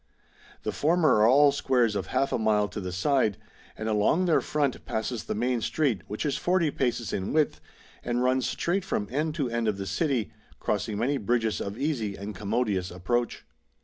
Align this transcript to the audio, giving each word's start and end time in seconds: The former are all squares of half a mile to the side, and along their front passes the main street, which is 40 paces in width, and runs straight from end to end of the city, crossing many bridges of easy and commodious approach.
The 0.63 0.71
former 0.71 1.17
are 1.17 1.27
all 1.27 1.51
squares 1.51 1.95
of 1.95 2.07
half 2.07 2.31
a 2.33 2.39
mile 2.39 2.67
to 2.69 2.81
the 2.81 2.91
side, 2.91 3.37
and 3.77 3.87
along 3.87 4.25
their 4.25 4.41
front 4.41 4.83
passes 4.83 5.25
the 5.25 5.35
main 5.35 5.61
street, 5.61 6.01
which 6.07 6.25
is 6.25 6.37
40 6.37 6.71
paces 6.71 7.13
in 7.13 7.33
width, 7.33 7.61
and 8.03 8.23
runs 8.23 8.49
straight 8.49 8.83
from 8.83 9.07
end 9.11 9.35
to 9.35 9.47
end 9.51 9.67
of 9.67 9.77
the 9.77 9.85
city, 9.85 10.31
crossing 10.59 10.97
many 10.97 11.17
bridges 11.19 11.61
of 11.61 11.77
easy 11.77 12.15
and 12.15 12.33
commodious 12.35 12.89
approach. 12.89 13.45